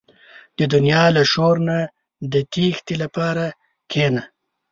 •د 0.57 0.59
دنیا 0.73 1.03
له 1.15 1.23
شور 1.31 1.55
نه 1.67 1.77
د 2.33 2.35
تیښتې 2.51 2.95
لپاره 3.03 3.45
کښېنه. 3.91 4.23